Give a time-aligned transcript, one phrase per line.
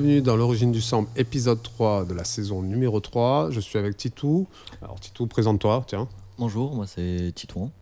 [0.00, 3.50] bienvenue dans l'origine du sample, épisode 3 de la saison numéro 3.
[3.50, 4.46] Je suis avec Titou.
[4.80, 6.06] Alors Titou, présente-toi, tiens.
[6.38, 7.72] Bonjour, moi c'est Titouan.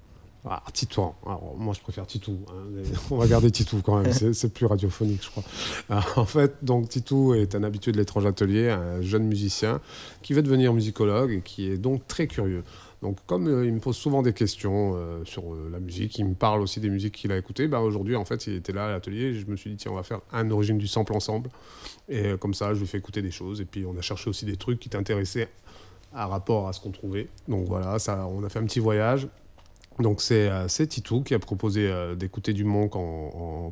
[0.49, 1.15] Ah, Titouan.
[1.27, 2.39] Alors, moi je préfère Titou.
[2.49, 5.43] hein, On va garder Titou quand même, c'est c'est plus radiophonique je crois.
[5.91, 9.83] Alors, en fait, donc Titou est un habitué de l'étrange atelier, un jeune musicien
[10.23, 12.65] qui veut devenir musicologue et qui est donc très curieux.
[13.07, 16.25] Donc comme euh, il me pose souvent des questions euh, sur euh, la musique, il
[16.25, 18.87] me parle aussi des musiques qu'il a écoutées, bah, aujourd'hui en fait il était là
[18.87, 21.49] à l'atelier je me suis dit tiens on va faire un origine du sample ensemble.
[22.09, 24.45] Et comme ça je lui fais écouter des choses et puis on a cherché aussi
[24.45, 25.49] des trucs qui t'intéressaient
[26.13, 27.29] à rapport à ce qu'on trouvait.
[27.47, 29.29] Donc voilà, ça, on a fait un petit voyage.
[30.01, 30.51] Donc c'est
[30.89, 32.93] Titou qui a proposé d'écouter du Monk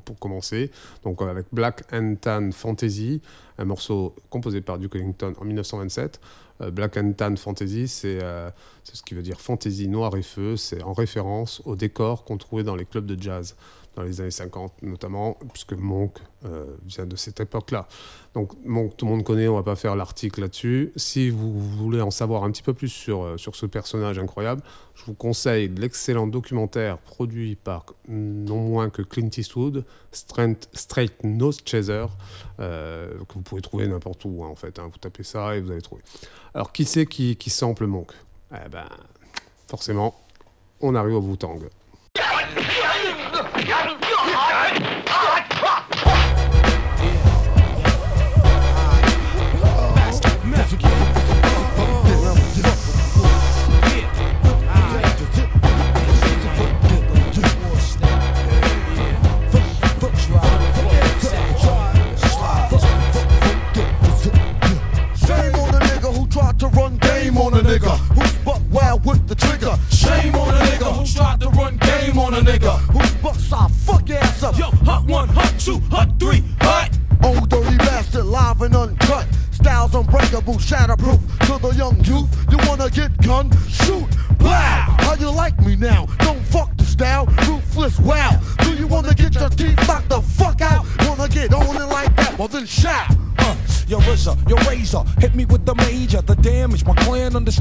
[0.05, 0.71] pour commencer.
[1.03, 3.21] Donc avec Black and Tan Fantasy,
[3.59, 6.21] un morceau composé par Duke Ellington en 1927.
[6.61, 8.51] Euh, Black and Tan Fantasy, c'est euh,
[8.85, 10.57] c'est ce qui veut dire fantasy noir et feu.
[10.57, 13.57] C'est en référence au décor qu'on trouvait dans les clubs de jazz
[13.97, 17.87] dans les années 50 notamment, puisque Monk euh, vient de cette époque-là.
[18.35, 20.93] Donc Monk, tout le monde connaît, on va pas faire l'article là-dessus.
[20.97, 24.63] Si vous voulez en savoir un petit peu plus sur, euh, sur ce personnage incroyable,
[24.95, 31.59] je vous conseille l'excellent documentaire produit par non moins que Clint Eastwood, Straight, Straight Nose
[31.65, 32.07] Chaser,
[32.61, 34.79] euh, que vous pouvez trouver n'importe où hein, en fait.
[34.79, 34.89] hein.
[34.93, 36.03] Vous tapez ça et vous allez trouver.
[36.53, 38.13] Alors qui c'est qui, qui sample Monk?
[38.53, 38.89] Eh ben,
[39.69, 40.15] forcément,
[40.81, 41.61] on arrive au Wu-Tang.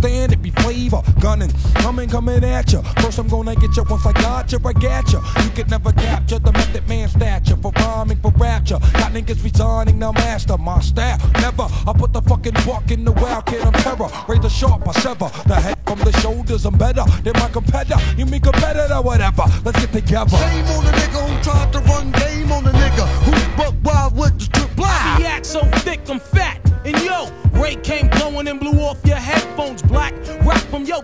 [0.03, 1.01] Understand it be flavor.
[1.19, 2.81] Gunning, coming, coming at ya.
[3.01, 3.83] First I'm gonna get ya.
[3.89, 5.21] Once I got ya, I got ya.
[5.43, 8.79] You could never capture the method man stature for rhyming for rapture.
[8.79, 11.17] Got niggas resigning, now master my style.
[11.41, 14.09] Never, I put the fucking buck in the wild kid on terror.
[14.27, 16.65] Razor sharp, I sever the head from the shoulders.
[16.65, 17.99] I'm better than my competitor.
[18.17, 19.43] You mean competitor, whatever.
[19.63, 20.37] Let's get together.
[20.37, 22.72] Shame on the nigga who tried to run game on the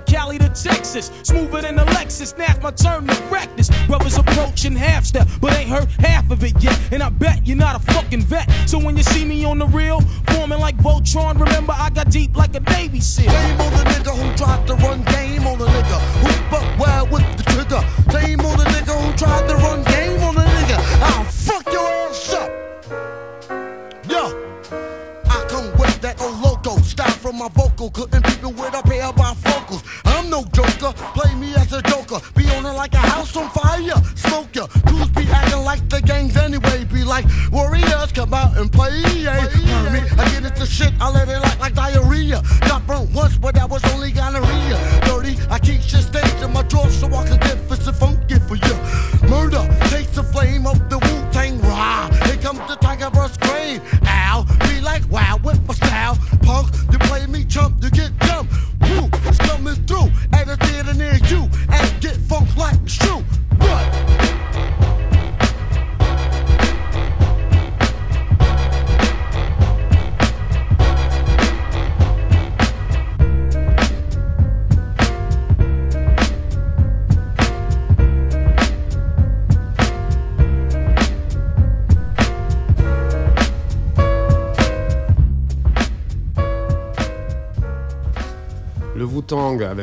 [0.09, 1.11] Cali to Texas.
[1.23, 2.33] Smoother than a Lexus.
[2.37, 3.13] It's my turn to
[3.55, 3.69] this.
[3.87, 6.77] Brothers approaching half step, but ain't heard half of it yet.
[6.91, 8.49] And I bet you're not a fucking vet.
[8.67, 10.01] So when you see me on the real,
[10.31, 13.29] forming like Voltron, remember I got deep like a Navy SEAL.
[13.29, 16.78] Shame on the nigga who tried to run game on the nigga who's buck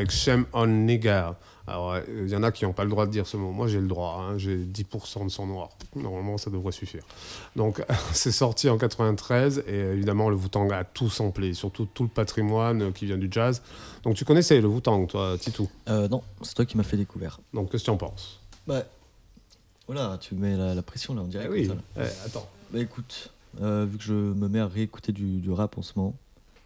[0.07, 1.31] avec Shem on Nigger.
[1.69, 3.51] Alors, il y en a qui n'ont pas le droit de dire ce mot.
[3.51, 4.21] Moi, j'ai le droit.
[4.21, 4.39] hein.
[4.39, 5.71] J'ai 10% de sang noir.
[5.97, 7.03] Normalement, ça devrait suffire.
[7.57, 7.83] Donc,
[8.13, 9.65] c'est sorti en 93.
[9.67, 11.55] Et évidemment, le Wu-Tang a tout samplé.
[11.55, 13.63] Surtout tout le patrimoine euh, qui vient du jazz.
[14.05, 15.69] Donc, tu connaissais le Wu-Tang, toi, Titou?
[15.89, 17.41] Euh, non, c'est toi qui m'as fait découvert.
[17.53, 18.39] Donc, qu'est-ce que tu en penses?
[18.69, 18.85] Bah,
[19.89, 21.47] voilà, tu mets la, la pression là, on dirait.
[21.47, 21.69] Eh oui.
[21.97, 22.49] Eh, attends.
[22.71, 23.31] Bah écoute,
[23.61, 26.15] euh, vu que je me mets à réécouter du, du rap en ce moment,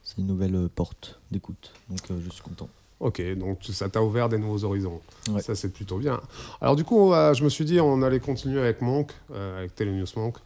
[0.02, 1.72] c'est une nouvelle euh, porte d'écoute.
[1.90, 2.68] Donc euh, je suis content.
[3.00, 5.00] Ok, donc ça t'a ouvert des nouveaux horizons.
[5.32, 5.40] Ouais.
[5.40, 6.20] Ça, c'est plutôt bien.
[6.60, 9.74] Alors, du coup, va- je me suis dit, on allait continuer avec Monk, euh, avec
[9.74, 10.36] Thelonious Monk.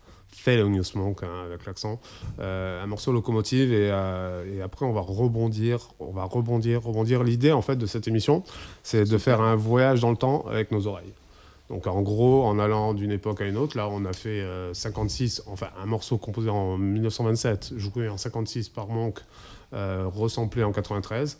[0.44, 2.00] Thelonious Monk hein, avec l'accent,
[2.40, 7.22] euh, un morceau locomotive et, euh, et après on va rebondir, on va rebondir, rebondir.
[7.22, 8.42] L'idée en fait de cette émission,
[8.82, 11.12] c'est de faire un voyage dans le temps avec nos oreilles.
[11.70, 14.74] Donc en gros, en allant d'une époque à une autre, là on a fait euh,
[14.74, 19.20] 56, enfin un morceau composé en 1927, joué en 56 par Monk,
[19.72, 21.38] euh, ressemblé en 93.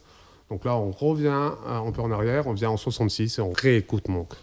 [0.50, 3.52] Donc là on revient euh, un peu en arrière, on vient en 66 et on
[3.52, 4.34] réécoute Monk.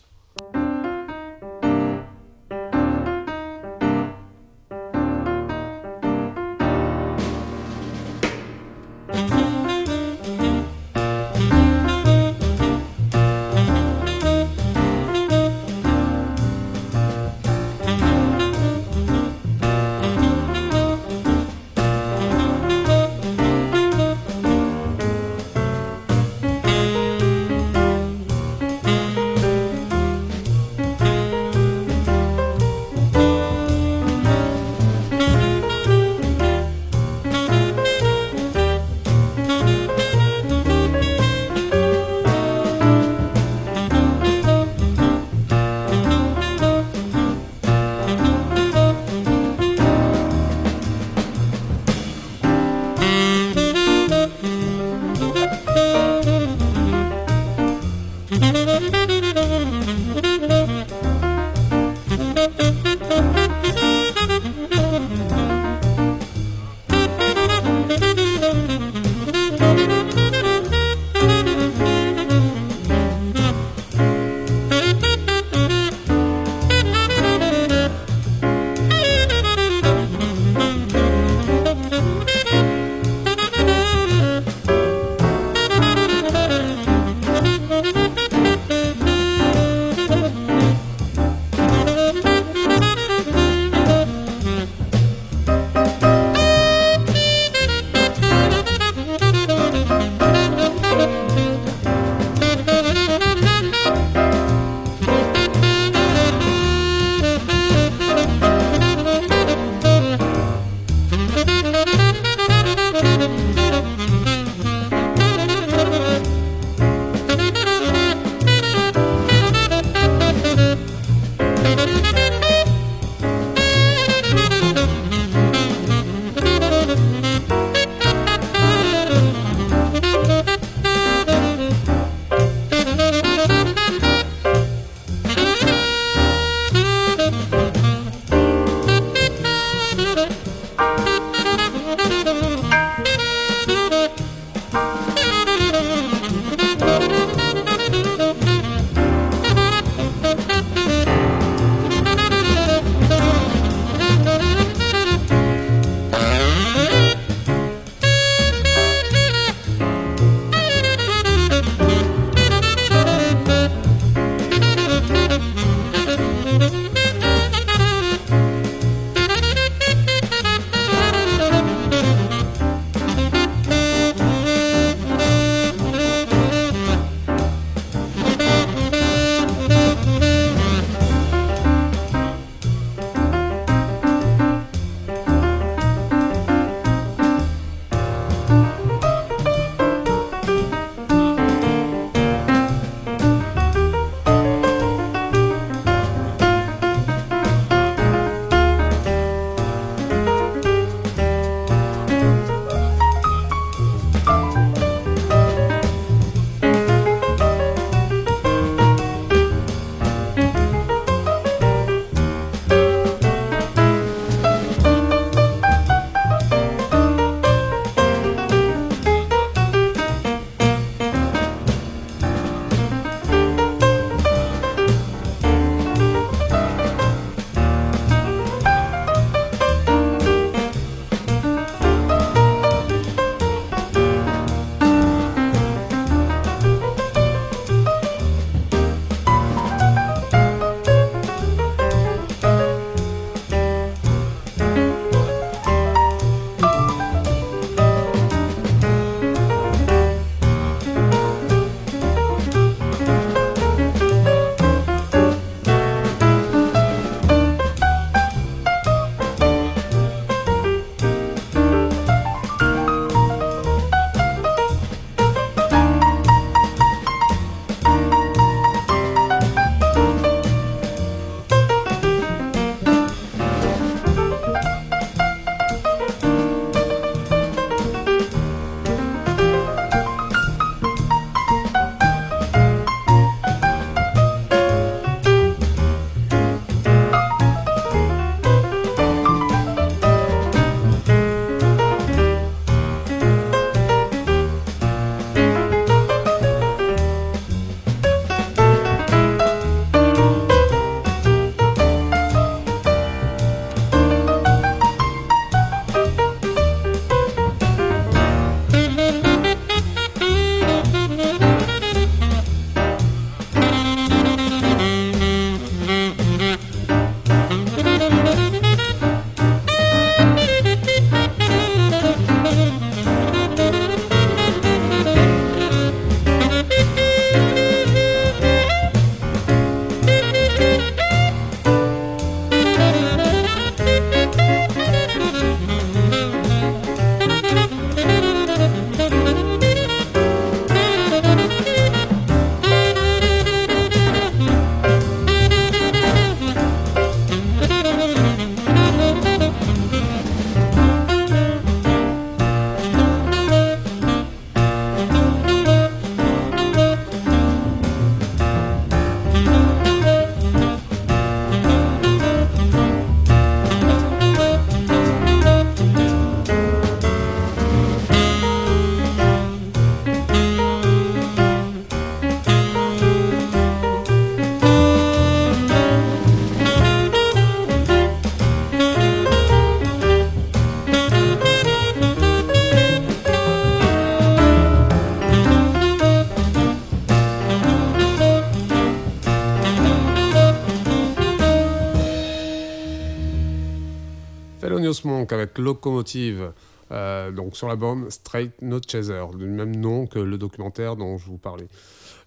[395.32, 396.52] Avec Locomotive,
[396.92, 401.26] euh, donc sur l'album Straight No Chaser, du même nom que le documentaire dont je
[401.28, 401.68] vous parlais.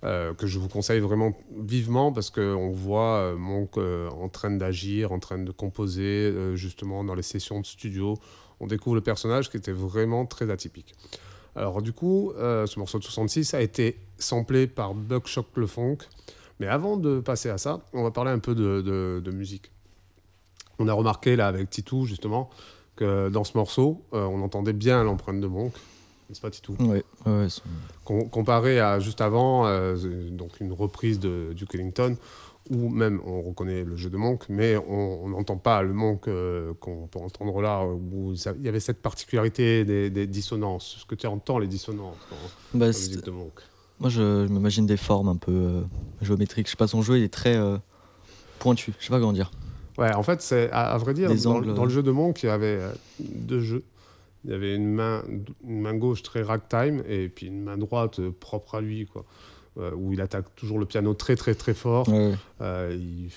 [0.04, 5.12] Euh, que je vous conseille vraiment vivement parce qu'on voit euh, Monk en train d'agir,
[5.12, 8.14] en train de composer justement dans les sessions de studio.
[8.60, 10.94] On découvre le personnage qui était vraiment très atypique.
[11.56, 15.98] Alors du coup, ce morceau de 66 a été samplé par Buckshot Le Funk.
[16.60, 19.70] Mais avant de passer à ça, on va parler un peu de- de musique.
[20.78, 22.50] On a remarqué là avec Titou justement
[22.96, 25.72] que dans ce morceau, euh, on entendait bien l'empreinte de Monk.
[26.28, 27.46] N'est-ce pas Titou Ouais, ouais,
[28.04, 29.96] Com- comparé à juste avant, euh,
[30.30, 32.16] donc une reprise de Duke Ellington,
[32.70, 36.72] où même on reconnaît le jeu de Monk, mais on n'entend pas le Monk euh,
[36.80, 40.94] qu'on peut entendre là, où il y avait cette particularité des, des dissonances.
[40.96, 43.52] Est-ce que tu entends les dissonances dans Bah, la musique de Monk?
[44.00, 45.82] moi, je, je m'imagine des formes un peu euh,
[46.22, 46.66] géométriques.
[46.66, 47.76] Je sais pas, son jeu il est très euh,
[48.58, 48.94] pointu.
[48.98, 49.50] Je sais pas comment dire.
[49.98, 52.48] Ouais, en fait, c'est à, à vrai dire, dans, le jeu de Monk, il y
[52.48, 53.82] avait euh, deux jeux.
[54.44, 55.22] Il y avait une main,
[55.66, 59.24] une main gauche très ragtime et puis une main droite euh, propre à lui, quoi.
[59.76, 62.08] Euh, où il attaque toujours le piano très très très fort.
[62.08, 62.32] Ouais.
[62.60, 63.28] Euh, il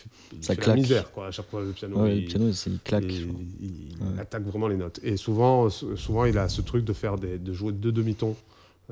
[0.44, 0.76] Ça fait la claque.
[0.78, 2.00] misère quoi, à chaque fois le piano.
[2.04, 3.04] Ouais, il, le piano, il claque.
[3.06, 4.20] il- Ouais.
[4.22, 5.00] attaque vraiment les notes.
[5.02, 8.36] Et souvent, sou- souvent il a ce truc de faire des, de jouer deux demi-tons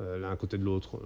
[0.00, 0.98] euh, l'un à côté de l'autre.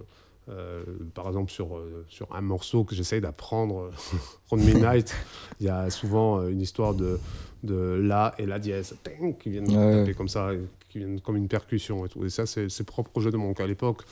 [0.49, 0.83] Euh,
[1.13, 3.91] par exemple, sur, euh, sur un morceau que j'essaye d'apprendre,
[4.49, 5.13] Round Midnight,
[5.59, 7.19] il y a souvent euh, une histoire de,
[7.63, 9.99] de La et La dièse ting, qui viennent Ouais.
[9.99, 10.49] taper comme ça,
[10.89, 12.25] qui viennent comme une percussion et tout.
[12.25, 13.59] Et ça, c'est propre au jeu de Monk.
[13.61, 14.03] À l'époque,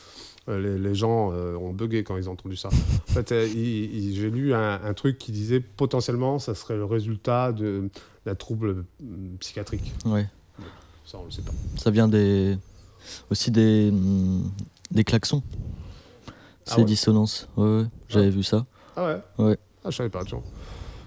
[0.48, 2.68] les, les gens euh, ont bugué quand ils ont entendu ça.
[2.68, 7.88] En fait, j'ai lu un, un truc qui disait potentiellement ça serait le résultat de-
[8.24, 8.68] d'un trouble
[9.02, 9.06] euh,
[9.40, 9.92] psychiatrique.
[10.06, 10.26] Ouais.
[11.04, 11.52] Ça, on le sait pas.
[11.76, 12.56] Ça vient des
[13.30, 14.50] aussi des hum,
[14.90, 15.42] des klaxons.
[16.70, 17.48] Ah Ces ouais dissonances.
[17.56, 18.66] Ouais, ouais, j'avais vu ça.
[18.96, 19.58] Ah ouais Ouais.
[19.84, 20.44] Ah, je savais pas, tu vois.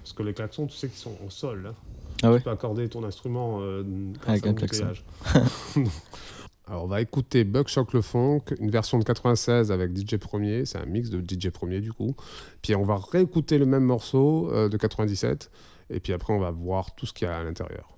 [0.02, 1.64] Parce que les klaxons, tu sais qu'ils sont en sol.
[1.64, 1.74] Là.
[2.22, 2.38] Ah ouais.
[2.38, 3.84] Tu peux accorder ton instrument euh,
[4.28, 4.88] Avec un klaxon.
[6.68, 10.66] Alors, on va écouter Buckshot le Funk, une version de 96 avec DJ Premier.
[10.66, 12.16] C'est un mix de DJ Premier, du coup.
[12.62, 15.52] Puis, on va réécouter le même morceau euh, de 97.
[15.90, 17.93] Et puis après, on va voir tout ce qu'il y a à l'intérieur.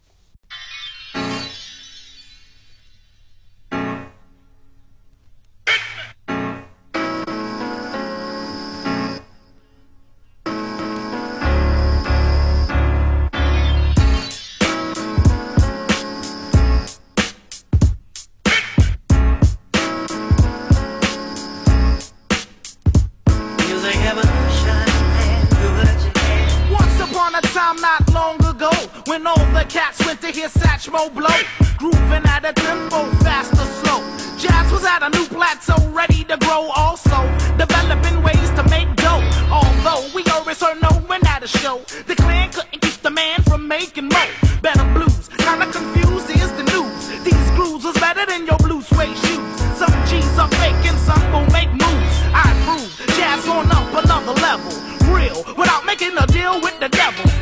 [30.36, 31.40] Hear Satchmo blow,
[31.78, 34.02] grooving at a tempo, fast or slow.
[34.38, 36.70] Jazz was at a new plateau, ready to grow.
[36.76, 37.18] Also,
[37.58, 39.24] developing ways to make dough.
[39.50, 43.66] Although we always no one at a show, the clan couldn't keep the man from
[43.68, 44.32] making more.
[44.62, 47.02] Better blues, kinda confused is the news.
[47.24, 49.52] These grooves was better than your blue suede shoes.
[49.80, 52.16] Some G's are fake and some will make moves.
[52.34, 54.74] I prove jazz going up another level.
[55.16, 57.35] Real, without making a deal with the devil.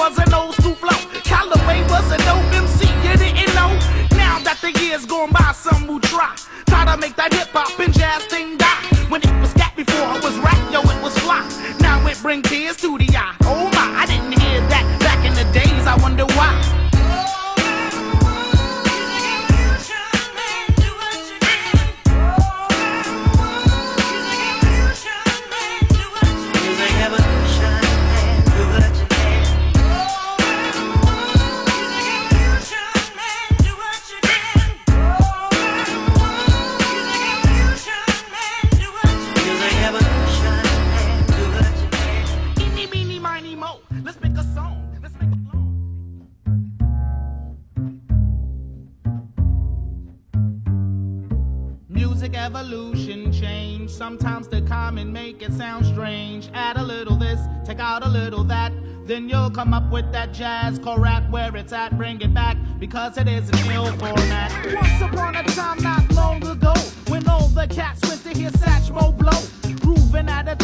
[0.00, 0.96] Was an old school flow.
[1.24, 3.68] Callaway was a dope MC, you didn't know?
[4.16, 6.34] Now that the years gone by, some will try.
[6.66, 8.80] Try to make that hip hop and jazz thing die.
[9.10, 11.44] When it was scat before it was rap, yo, it was fly.
[11.80, 13.09] Now it bring tears to the
[59.60, 61.94] come up with that jazz rap where it's at.
[61.98, 64.50] Bring it back because it is an ill format.
[64.74, 66.72] Once upon a time, not long ago,
[67.08, 69.38] when all the cats went to hear Satchmo blow,
[69.82, 70.59] grooving at a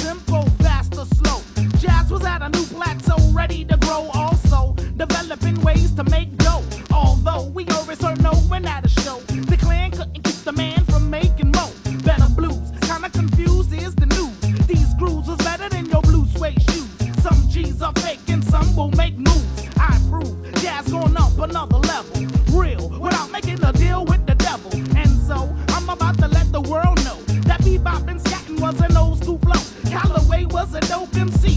[21.50, 22.26] another level.
[22.50, 24.70] Real, without making a deal with the devil.
[24.96, 28.96] And so, I'm about to let the world know that bebop and scatting was an
[28.96, 29.62] old school flow.
[29.90, 31.55] Callaway was a dope MC,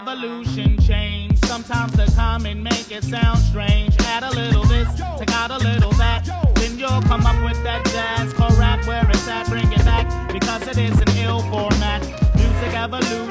[0.00, 1.38] evolution change.
[1.44, 3.94] Sometimes the common make it sound strange.
[4.00, 6.24] Add a little this, take out a little that.
[6.54, 10.32] Then you'll come up with that jazz, call rap where it's at, bring it back.
[10.32, 12.00] Because it is an ill format.
[12.34, 13.29] Music evolution.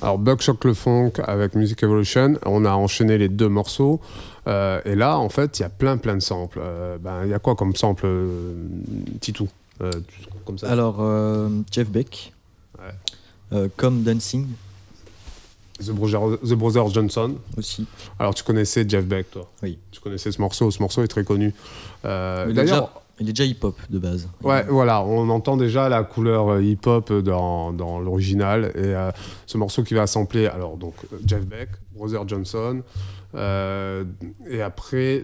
[0.00, 4.00] Alors Bug Shock le Funk avec Music Evolution, on a enchaîné les deux morceaux.
[4.46, 6.60] Euh, et là, en fait, il y a plein plein de samples.
[6.62, 8.54] Euh, ben, il y a quoi comme sample, euh,
[9.20, 9.48] Titou
[9.80, 9.90] euh,
[10.44, 10.70] comme ça?
[10.70, 11.04] Alors,
[11.72, 12.32] Jeff Beck,
[13.76, 14.46] comme Dancing,
[15.82, 17.36] The Brothers, Johnson.
[17.56, 17.86] Aussi.
[18.18, 19.50] Alors, tu connaissais Jeff Beck, toi?
[19.62, 19.78] Oui.
[19.90, 20.70] Tu connaissais ce morceau.
[20.70, 21.54] Ce morceau est très connu.
[22.04, 22.90] Euh, D'ailleurs.
[23.20, 24.28] Il est déjà hip-hop de base.
[24.42, 28.72] Ouais, voilà, on entend déjà la couleur euh, hip-hop dans, dans l'original.
[28.74, 29.10] Et euh,
[29.46, 32.82] ce morceau qui va sampler, alors donc Jeff Beck, Brother Johnson,
[33.34, 34.04] euh,
[34.48, 35.22] et après,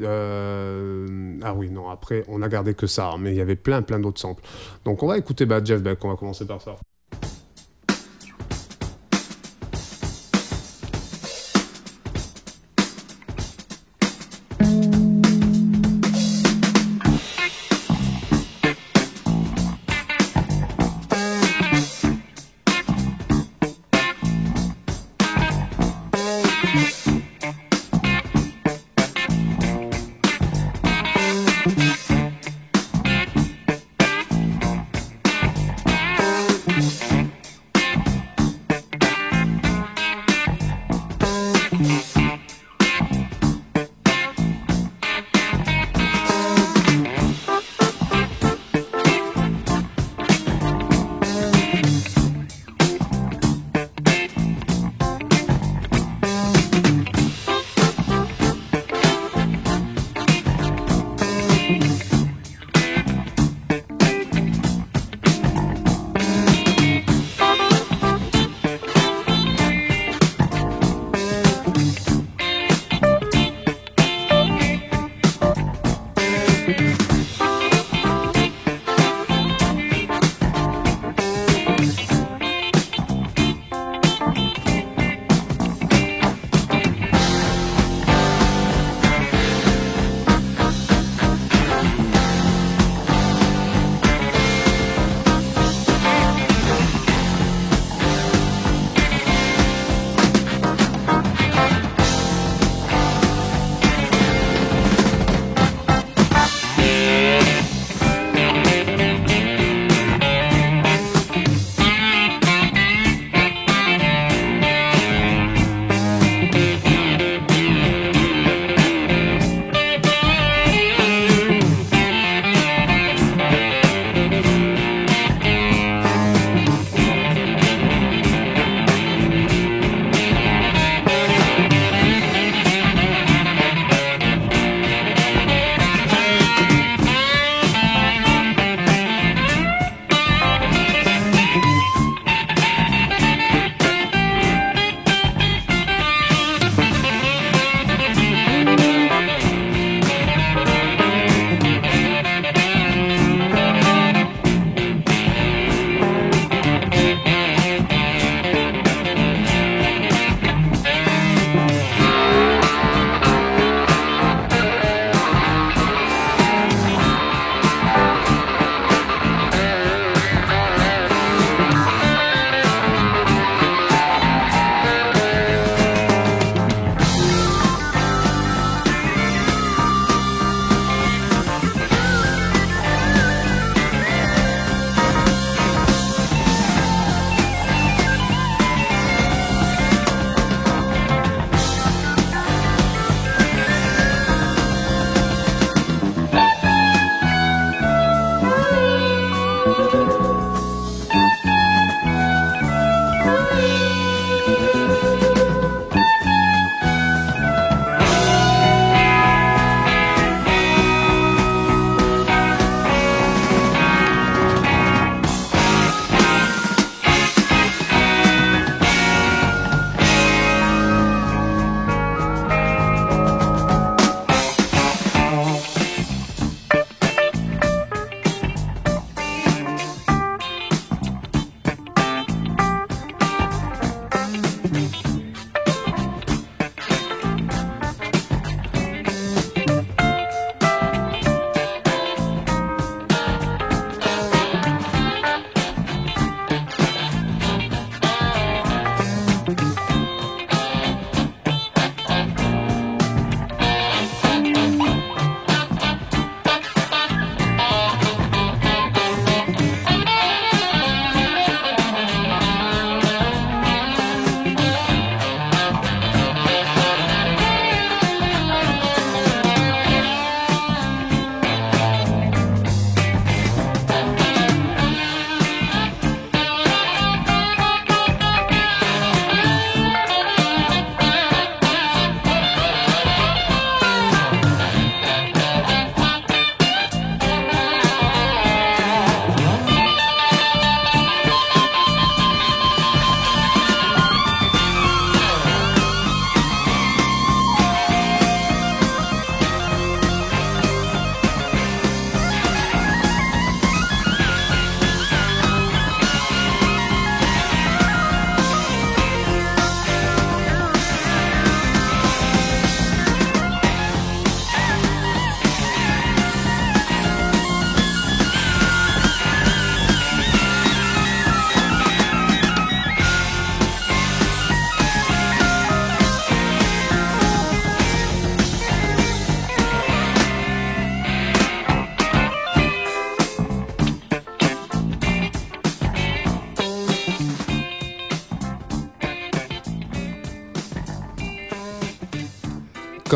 [1.42, 3.82] ah oui, non, après, on a gardé que ça, hein, mais il y avait plein,
[3.82, 4.44] plein d'autres samples.
[4.84, 6.76] Donc on va écouter bah, Jeff Beck, on va commencer par ça.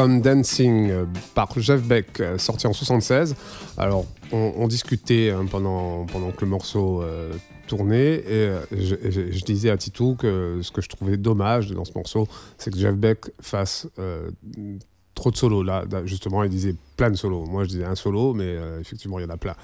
[0.09, 3.35] Dancing euh, par Jeff Beck, euh, sorti en 76.
[3.77, 7.33] Alors, on, discutait hein, pendant, pendant que le morceau euh,
[7.67, 12.27] tournait et, je, disais à Titou que ce que je trouvais dommage dans ce morceau,
[12.57, 13.87] c'est que Jeff Beck fasse
[15.15, 15.63] trop de solos.
[15.63, 17.45] Là, justement, il disait plein de solos.
[17.45, 19.55] Moi, je disais un solo, mais effectivement, il y en a plein.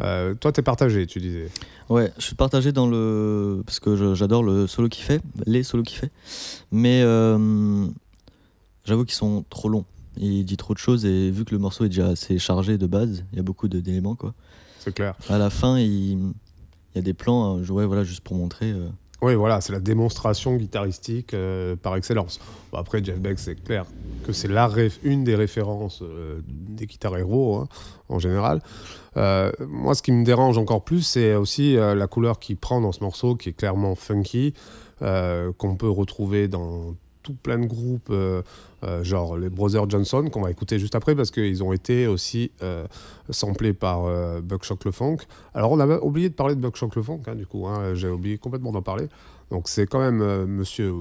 [0.00, 1.48] Euh, toi, t'es partagé, tu disais.
[1.88, 3.62] Ouais, je suis partagé dans le.
[3.66, 6.12] Parce que j'adore le solo qu'il fait, les solos qu'il fait.
[6.70, 7.02] Mais
[8.84, 9.84] j'avoue qu'ils sont trop longs.
[10.16, 12.86] Il dit trop de choses et vu que le morceau est déjà assez chargé de
[12.86, 14.34] base, il y a beaucoup d'éléments quoi.
[14.78, 15.14] C'est clair.
[15.30, 18.72] À la fin, il, il y a des plans, ouais, voilà, juste pour montrer.
[18.72, 18.88] euh,
[19.22, 22.40] Oui, voilà, c'est la démonstration guitaristique euh, par excellence.
[22.72, 23.86] Bon, après, Jeff Beck, c'est clair
[24.24, 24.68] que c'est la
[25.02, 27.68] une des références euh, des guitares héros, hein,
[28.08, 28.60] en général.
[29.16, 32.92] Euh, moi, ce qui me dérange encore plus, c'est aussi la couleur qu'il prend dans
[32.92, 34.52] ce morceau, qui est clairement funky,
[35.00, 38.42] qu'on peut retrouver dans tout plein de groupes, euh,
[38.84, 42.50] euh, genre les Brothers Johnson, qu'on va écouter juste après, parce qu'ils ont été aussi
[42.62, 42.86] euh,
[43.30, 45.18] samplés par euh, Buckshot Le Funk.
[45.54, 48.08] Alors, on avait oublié de parler de Buckshot Le Funk, hein, du coup, hein, j'ai
[48.08, 49.08] oublié complètement d'en parler.
[49.50, 50.92] Donc, c'est quand même monsieur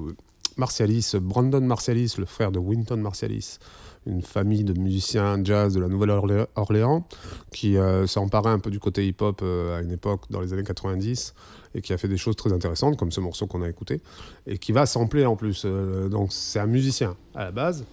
[0.57, 3.57] Martialis, Brandon Martialis, le frère de Winton Martialis,
[4.05, 7.07] une famille de musiciens jazz de la Nouvelle-Orléans,
[7.53, 11.33] qui s'est emparé un peu du côté hip-hop à une époque dans les années 90
[11.75, 14.01] et qui a fait des choses très intéressantes, comme ce morceau qu'on a écouté,
[14.47, 15.63] et qui va sampler en plus.
[15.65, 17.85] Euh, donc, c'est un musicien à la base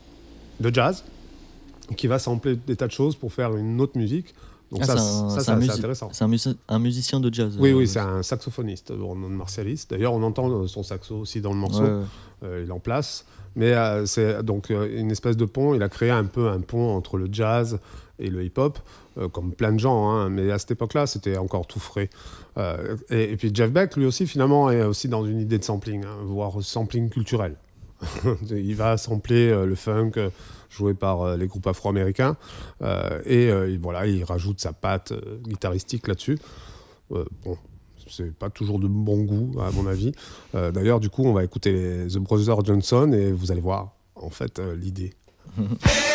[0.60, 1.04] de jazz
[1.96, 4.34] qui va sampler des tas de choses pour faire une autre musique.
[4.70, 6.10] Donc, Ah, ça, c'est ça, intéressant.
[6.12, 7.56] C'est un, musi- un musicien de jazz.
[7.58, 9.86] Oui, euh, oui, c'est un saxophoniste, Brandon Martialis.
[9.88, 11.82] D'ailleurs, on entend euh, son saxo aussi dans le morceau.
[11.84, 12.04] ouais, ouais.
[12.44, 13.24] Euh, il en place.
[13.56, 15.74] Mais euh, c'est donc euh, une espèce de pont.
[15.74, 17.78] Il a créé un peu un pont entre le jazz
[18.18, 18.78] et le hip-hop,
[19.18, 20.08] euh, comme plein de gens.
[20.08, 20.28] hein.
[20.28, 22.10] Mais à cette époque-là, c'était encore tout frais.
[23.10, 26.16] Et, puis Jeff Beck, lui aussi, finalement, est aussi dans une idée de sampling, hein,
[26.24, 27.54] voire sampling culturel.
[28.50, 30.12] il va sampler le funk
[30.68, 32.36] joué par les groupes afro-américains.
[33.24, 35.12] et il- voilà, il rajoute sa patte
[35.44, 36.38] guitaristique là-dessus.
[37.10, 37.56] Bon,
[38.10, 40.12] c'est pas toujours de bon goût, à mon avis.
[40.54, 44.30] Euh, D'ailleurs, du coup, on va écouter The Brothers Johnson et vous allez voir, en
[44.30, 45.12] fait, euh, l'idée.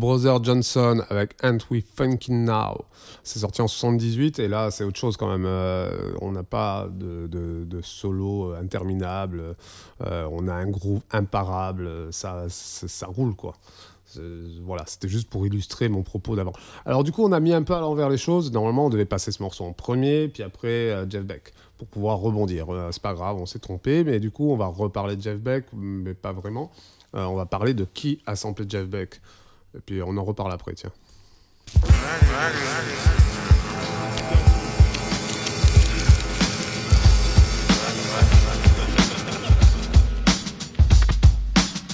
[0.00, 2.86] Brother Johnson avec Ain't We Funkin' Now.
[3.22, 5.44] C'est sorti en 78 et là c'est autre chose quand même.
[5.46, 9.56] Euh, on n'a pas de, solo interminable.
[10.00, 12.08] Euh, on a un groove imparable.
[12.12, 12.46] Ça,
[13.08, 13.54] roule quoi.
[14.62, 16.52] Voilà, c'était juste pour illustrer mon propos d'avant.
[16.86, 18.50] Alors du coup, on a mis un peu à l'envers les choses.
[18.52, 22.18] Normalement, on devait passer ce morceau en premier, puis après euh, Jeff Beck, pour pouvoir
[22.18, 22.72] rebondir.
[22.72, 25.40] Euh, c'est pas grave, on s'est trompé, mais du coup, on va reparler de Jeff
[25.40, 26.70] Beck, mais pas vraiment.
[27.14, 29.20] Euh, on va parler de qui a samplé Jeff Beck.
[29.76, 30.90] Et puis on en reparle après, tiens.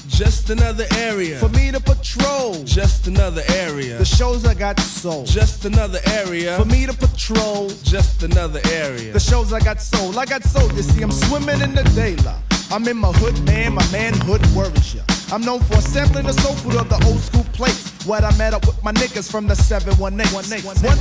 [0.08, 5.26] Just another area For me to patrol Just another area the shows I got sold.
[5.26, 10.16] Just another area For me to patrol Just another area the shows I got sold.
[10.16, 10.74] I got sold.
[10.74, 12.36] You see, I'm swimming in the daylight.
[12.70, 13.74] I'm in my hood, man.
[13.74, 15.15] My manhood worries ya.
[15.32, 17.90] I'm known for sampling the soul food of the old school plates.
[18.06, 20.32] What I met up with my niggas from the 718.
[20.32, 20.46] One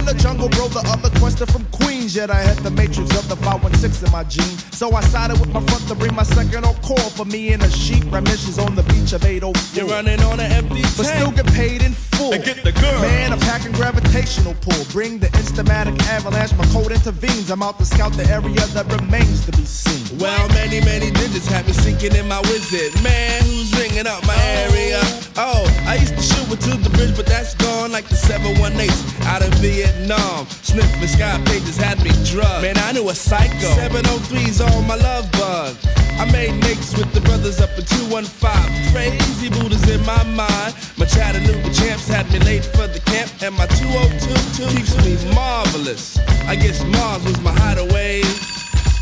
[0.05, 2.15] the jungle bro, the other question from Queens.
[2.15, 4.57] Yet I had the matrix of the 516 in my gene.
[4.73, 7.61] So I sided with my front to bring my second on call for me and
[7.61, 8.03] a sheep.
[8.11, 9.53] Remissions on the beach of 804.
[9.77, 10.97] You're running on an empty tank.
[10.97, 12.33] but still get paid in full.
[12.33, 13.01] And get the girl.
[13.01, 14.83] Man, I'm packing gravitational pull.
[14.89, 16.57] Bring the instamatic avalanche.
[16.57, 17.51] My code intervenes.
[17.51, 20.17] I'm out to scout the area that remains to be seen.
[20.17, 22.89] Well, many, many digits have me sinking in my wizard.
[23.03, 24.99] Man, who's ringing up my area?
[25.37, 28.89] Oh, I used to shoot it to the bridge, but that's gone like the 718
[29.27, 30.47] out of Vietnam.
[30.63, 32.61] Sniffing sky pages had me drugged.
[32.61, 33.71] Man, I knew a psycho.
[33.79, 35.75] 703's on my love bug.
[36.19, 38.91] I made nicks with the brothers up in 215.
[38.91, 40.75] Crazy Buddhas in my mind.
[40.97, 46.19] My Chattanooga champs had me late for the camp, and my 2022 keeps me marvelous.
[46.47, 48.23] I guess Mars was my hideaway.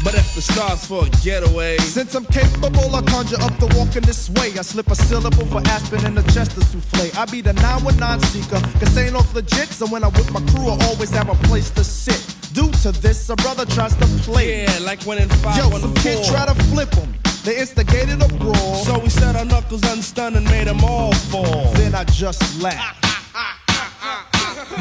[0.04, 3.95] But if the stars for a getaway, Since I'm capable, I conjure up the walk
[3.95, 4.51] in this way.
[4.60, 7.18] I slip a syllable for Aspen and the Chester souffle.
[7.18, 9.70] I be the 919 seeker, cause ain't off legit.
[9.70, 12.20] So when I'm with my crew, I always have a place to sit.
[12.51, 14.64] Due to this, a brother tries to play.
[14.64, 17.14] yeah, like when in Yo, some kid try to flip him.
[17.45, 18.84] They instigated a brawl.
[18.84, 21.72] So we set our knuckles unstunned and made them all fall.
[21.74, 22.99] then I just laugh.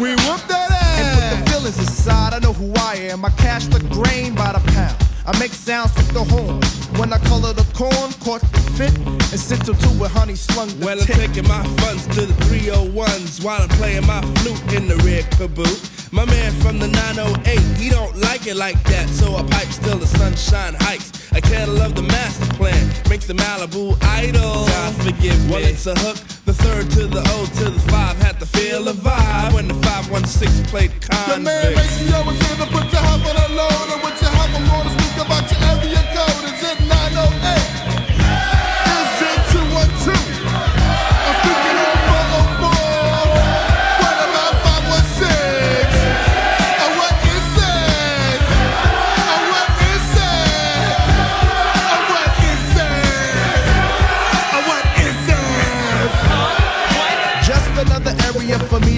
[0.00, 0.98] We whooped that ass.
[1.00, 3.24] And put the feelings aside, I know who I am.
[3.24, 5.11] I cash the grain by the pound.
[5.24, 6.60] I make sounds with the horn.
[6.98, 8.96] When I color the corn, caught the fit,
[9.30, 11.16] and sent them to with honey slung the Well, I'm tip.
[11.16, 15.78] taking my funds to the 301s while I'm playing my flute in the red caboot.
[16.10, 19.96] My man from the 908, he don't like it like that, so I pipe still
[19.96, 21.12] the sunshine hikes.
[21.32, 24.66] I can't love the master plan, makes the Malibu idle.
[24.66, 25.52] God forgive me.
[25.52, 28.86] Well, it's a hook, the third to the O to the five, had to feel
[28.88, 31.76] a vibe when the 516 played The man convict.
[31.76, 33.88] makes you always here to put your help on the load.
[33.94, 35.01] And with your help, I'm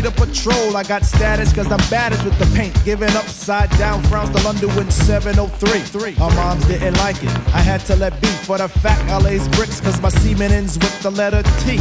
[0.05, 0.77] area for me to patrol.
[0.77, 2.75] I got status cause I'm baddest with the paint.
[2.85, 6.17] Giving upside down frowns to London in 703.
[6.21, 7.31] Our moms didn't like it.
[7.55, 10.79] I had to let be for the fact I lays bricks cause my semen ends
[10.79, 11.79] with the letter T.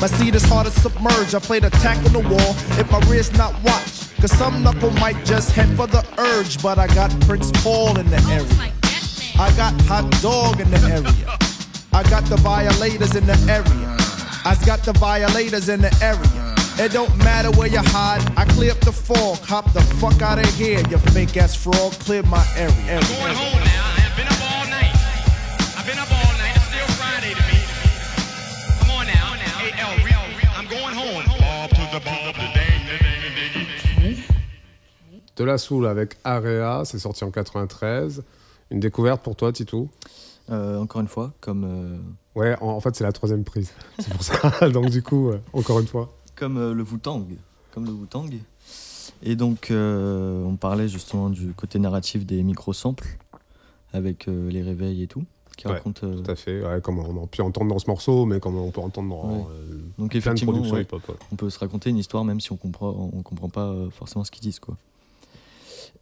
[0.00, 1.34] My seed is hard to submerge.
[1.34, 4.14] I played attack on the wall if my wrist not watched.
[4.20, 6.62] Cause some knuckle might just head for the urge.
[6.62, 8.72] But I got Prince Paul in the oh area.
[9.36, 11.38] I got hot dog in the area.
[11.92, 13.96] I got the violators in the area.
[14.46, 16.53] I got the violators in the area.
[16.76, 18.22] It don't matter where you hide.
[18.36, 19.38] I clear up the fog.
[19.46, 21.92] Hop the fuck out of here, you fake ass frog.
[22.04, 22.74] Clear my area.
[22.88, 23.00] area.
[23.00, 23.94] Going home now.
[23.96, 24.94] I've been up all night.
[25.78, 26.54] I've been up all night.
[26.56, 27.58] It's still Friday to me.
[28.80, 29.34] Come on now.
[29.62, 29.94] Hey, El,
[30.58, 31.24] I'm going home.
[31.38, 32.64] Bob to the Bob, dang.
[35.36, 38.22] De la Soul avec Area, c'est sorti en 93.
[38.70, 39.88] Une découverte pour toi, Titou?
[40.50, 41.98] Euh, encore une fois, comme, euh,
[42.38, 43.72] Ouais, en, en fait, c'est la troisième prise.
[43.98, 44.68] C'est pour ça.
[44.72, 46.12] Donc, du coup, euh, encore une fois.
[46.36, 47.26] Comme euh, le Wu-Tang.
[47.72, 48.30] Comme le Wu-Tang.
[49.22, 53.18] Et donc, euh, on parlait justement du côté narratif des micro-samples,
[53.92, 55.24] avec euh, les réveils et tout,
[55.56, 56.06] qui Ouais, racontent.
[56.06, 56.62] euh, Tout à fait.
[56.64, 59.28] Ouais, comme on a pu entendre dans ce morceau, mais comme on peut entendre dans
[59.28, 59.44] Ouais.
[59.98, 61.18] donc, plein de effectivement, productions ouais, hip-hop.
[61.32, 64.30] on peut se raconter une histoire même si on comprend, on comprend pas forcément ce
[64.30, 64.58] qu'ils disent.
[64.60, 64.76] Quoi.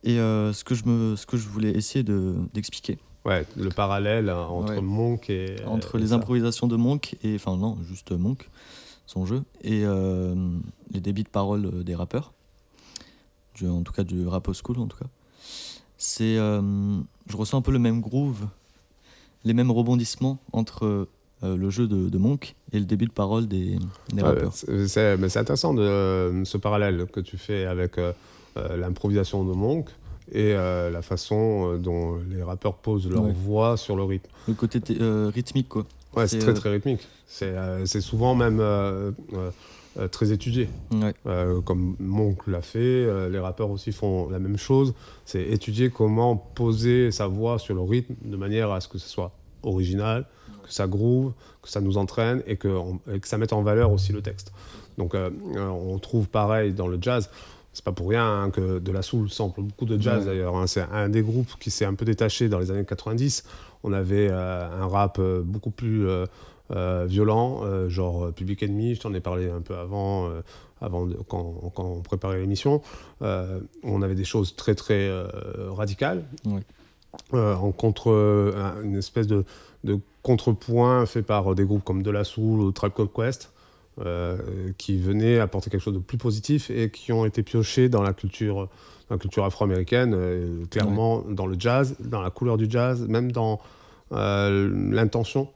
[0.05, 4.30] Et ce, que je me, ce que je voulais essayer de- d'expliquer, Ouais, le parallèle
[4.30, 4.80] hein, entre.
[4.80, 5.55] Monk et.
[5.66, 6.16] entre et les ça.
[6.16, 8.49] improvisations de Monk, et enfin non, juste Monk,
[9.12, 10.34] son jeu, et euh,
[10.90, 12.32] les débits de parole euh, des rappeurs,
[13.54, 15.06] du, en tout cas du rap old school en tout cas,
[15.98, 16.62] c'est, euh,
[17.28, 18.46] je ressens un peu le même groove,
[19.44, 21.08] les mêmes rebondissements entre
[21.44, 23.78] euh, le jeu de, de Monk et le début de parole des,
[24.14, 24.52] des rappeurs.
[24.54, 27.96] c'est- c'est mais c'est intéressant de, euh, ce parallèle que tu fais avec
[28.56, 29.88] l'improvisation de Monk
[30.30, 33.32] et la façon dont les rappeurs posent leur Ouais.
[33.32, 34.30] voix sur le rythme.
[34.48, 35.84] Le côté t- rythmique, quoi.
[36.14, 37.00] Ouais, c'est très très rythmique.
[37.26, 39.50] C'est euh, souvent même euh, euh,
[39.98, 40.68] euh, très étudié.
[40.92, 41.14] Ouais.
[41.64, 44.94] Comme Monk l'a fait, les rappeurs aussi font la même chose.
[45.24, 49.08] C'est étudier comment poser sa voix sur le rythme de manière à ce que ce
[49.08, 49.32] soit
[49.62, 50.26] original,
[50.64, 51.32] que ça groove,
[51.62, 54.20] que ça nous entraîne et que, on- et que ça mette en valeur aussi le
[54.22, 54.52] texte.
[54.98, 55.14] Donc
[55.56, 57.30] on trouve pareil dans le jazz.
[57.74, 60.32] C'est pas pour rien hein, que De La Soul sample beaucoup de jazz Ouais.
[60.32, 60.56] d'ailleurs.
[60.56, 60.66] hein.
[60.66, 63.44] C'est un des groupes qui s'est un peu détaché dans les années 90.
[63.85, 69.12] On avait euh, un rap euh, beaucoup plus euh, violent, genre Public Enemy, je t'en
[69.12, 70.30] ai parlé un peu avant,
[70.80, 72.80] avant de- quand, quand on préparait l'émission.
[73.20, 75.11] On avait des choses très très
[75.70, 76.24] radicales.
[77.35, 79.45] Euh, en contre, euh, un- une espèce de,
[79.85, 83.53] de contrepoint fait par des groupes comme De La Soul ou Tribe Called Quest,
[84.01, 84.38] euh,
[84.78, 88.12] qui venaient apporter quelque chose de plus positif et qui ont été piochés dans la
[88.14, 88.68] culture,
[89.09, 93.30] dans la culture afro-américaine, euh, clairement dans le jazz, dans la couleur du jazz, même
[93.32, 93.61] dans
[94.12, 95.49] euh, l'intention.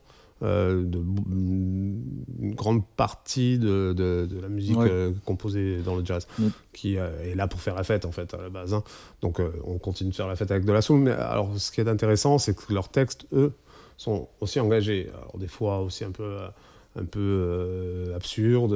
[0.42, 0.98] de
[1.30, 5.12] une grande partie de, de- de la musique Ouais.
[5.24, 6.26] composée dans le jazz,
[6.74, 8.74] qui est là pour faire la fête en fait à la base.
[8.74, 8.82] hein.
[9.22, 11.00] Donc on continue de faire la fête avec de la soul.
[11.00, 13.52] Mais alors ce qui est intéressant, c'est que leurs textes, eux,
[13.96, 15.08] sont aussi engagés.
[15.16, 16.36] Alors des fois aussi un peu,
[16.98, 18.72] un peu euh, absurdes,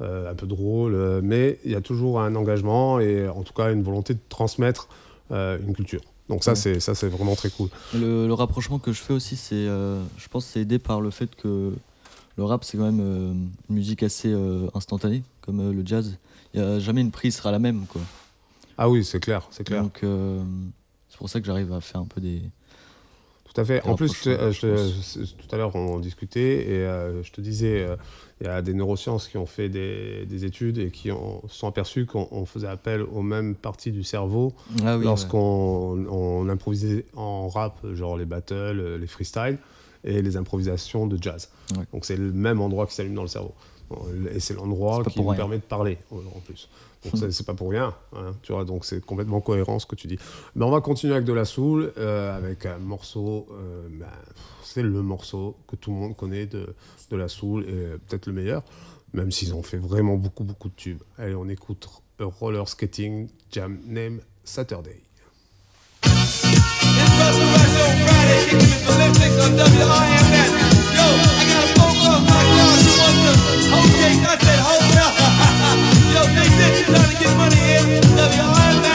[0.00, 3.52] euh, un peu drôles, euh, mais il y a toujours un engagement et en tout
[3.54, 4.88] cas une volonté de transmettre
[5.30, 6.00] une culture.
[6.28, 6.56] Donc ça, Ouais.
[6.56, 7.68] c'est ça, c'est vraiment très cool.
[7.94, 11.00] Le, le rapprochement que je fais aussi, c'est, euh, je pense, que c'est aidé par
[11.00, 11.72] le fait que
[12.36, 13.32] le rap, c'est quand même euh,
[13.68, 16.16] une musique assez euh, instantanée, comme le jazz.
[16.54, 18.00] Il y a jamais une prise sera la même, quoi.
[18.78, 19.82] Ah oui, c'est clair, c'est clair.
[19.82, 20.00] Donc,
[21.08, 22.42] c'est pour ça que j'arrive à faire un peu des.
[23.54, 23.86] Tout à fait.
[23.86, 27.96] En plus, je je tout à l'heure, on discutait et euh, je te disais, euh,
[28.40, 31.68] il y a des neurosciences qui ont fait des, des études et qui ont, sont
[31.68, 34.98] aperçus qu'on on faisait appel aux mêmes parties du cerveau Ah oui.
[34.98, 35.04] ouais.
[35.04, 39.58] lorsqu'on on improvisait en rap, genre les battles, euh, les freestyles
[40.02, 41.48] et les improvisations de jazz.
[41.76, 41.84] Ouais.
[41.92, 43.54] Donc c'est le même endroit qui s'allume dans le cerveau.
[44.34, 46.68] Et c'est l'endroit qui nous permet de parler en plus.
[47.14, 48.64] C'est- pas pour rien, hein, tu vois.
[48.64, 50.18] Donc c'est complètement cohérent ce que tu dis.
[50.54, 53.46] Mais on va continuer avec de la soul, euh, avec un morceau.
[53.52, 54.06] euh, ben,
[54.62, 56.74] c'est le morceau que tout le monde connaît de,
[57.10, 58.62] de la soul et euh, peut-être le meilleur,
[59.12, 61.02] même s'ils ont fait vraiment beaucoup beaucoup de tubes.
[61.18, 61.88] Allez, on écoute
[62.18, 65.02] Roller Skating Jam Name Saturday.
[76.36, 78.93] they ditch you trying to get money in.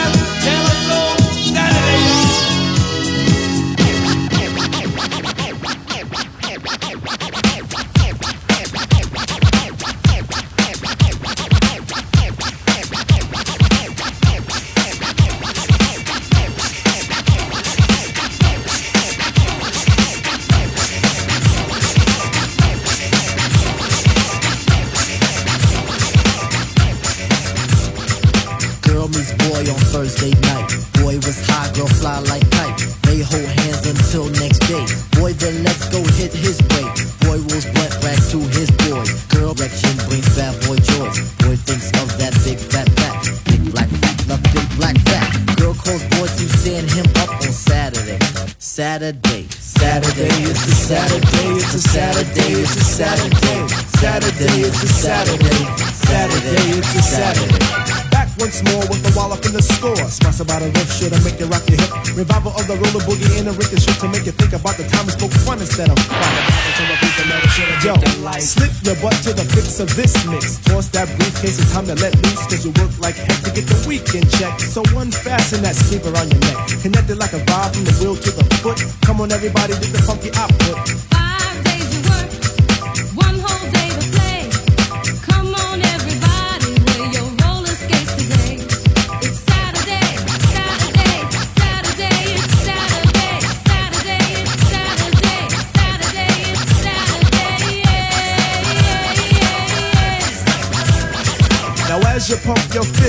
[69.80, 70.58] Of this mix.
[70.64, 72.44] Toss that briefcase, it's time to let loose.
[72.46, 74.60] Cause you work like heck to get the weekend check.
[74.60, 76.68] So unfasten that sleeper on your neck.
[76.82, 78.78] Connected like a vibe from the wheel to the foot.
[79.02, 80.59] Come on, everybody, get the funky output.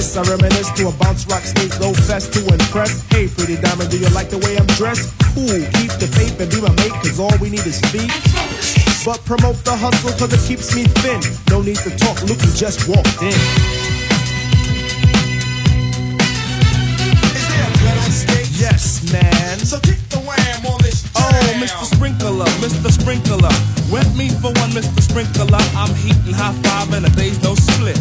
[0.01, 3.05] Fists, I reminisce to a bounce rock stage low fest to impress.
[3.09, 5.13] Hey, pretty diamond, do you like the way I'm dressed?
[5.35, 8.09] Cool, keep the faith and be my mate, cause all we need is feet.
[9.05, 11.21] But promote the hustle cause it keeps me thin.
[11.49, 13.37] No need to talk, look, you just walked in.
[18.61, 19.57] Yes, man.
[19.57, 21.21] So kick the wham on this Oh,
[21.57, 21.85] Mr.
[21.85, 22.89] Sprinkler, Mr.
[22.93, 23.53] Sprinkler,
[23.89, 25.01] wet me for one, Mr.
[25.01, 25.61] Sprinkler.
[25.73, 27.97] I'm heating high five and a day's no split.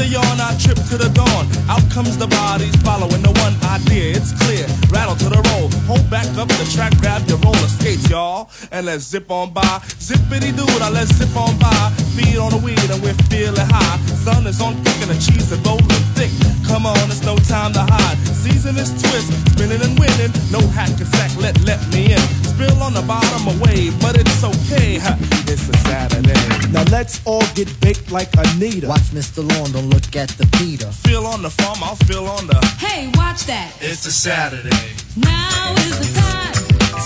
[0.00, 1.44] The yawn, I trip to the dawn.
[1.68, 4.16] Out comes the bodies following the one idea.
[4.16, 4.64] It's clear.
[4.88, 5.68] Rattle to the roll.
[5.84, 8.48] Hold back up the track, grab your roller skates, y'all.
[8.72, 9.84] And let's zip on by.
[10.00, 11.92] Zippity doo now let's zip on by.
[12.16, 14.00] Feed on the weed and we're feeling high.
[14.24, 15.84] Sun is on thick and the cheese is rolling
[16.16, 16.32] thick.
[16.64, 18.16] Come on, it's no time to hide.
[18.24, 20.32] Season is twist, spinning and winning.
[20.48, 22.39] No hack and sack, let let me in.
[22.60, 24.98] Spill on the bottom away, but it's okay.
[24.98, 25.16] ha,
[25.48, 26.68] It's a Saturday.
[26.70, 28.86] Now let's all get baked like Anita.
[28.86, 29.38] Watch Mr.
[29.38, 30.92] Lawn, don't look at the Peter.
[30.92, 32.58] Feel on the farm, I'll feel on the.
[32.78, 33.72] Hey, watch that.
[33.80, 34.92] It's a Saturday.
[35.16, 36.52] Now is the time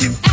[0.00, 0.23] to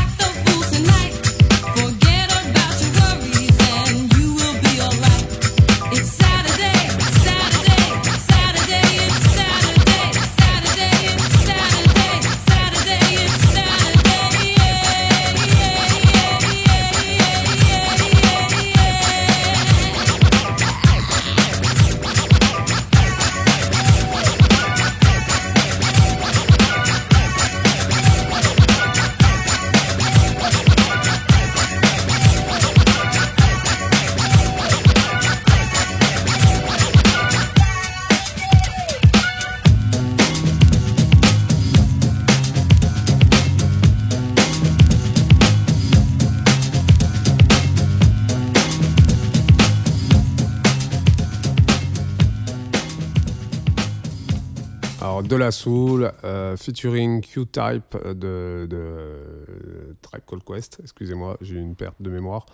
[55.42, 62.12] La Soul, euh, featuring Q-Type de, de Tribe Called Quest, excusez-moi, j'ai une perte de
[62.12, 62.46] mémoire.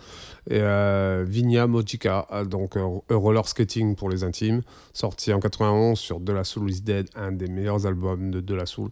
[0.48, 4.62] Et euh, Vigna Mojica, euh, donc euh, roller skating pour les intimes,
[4.94, 8.54] sorti en 91 sur De La Soul is Dead, un des meilleurs albums de De
[8.54, 8.88] La Soul.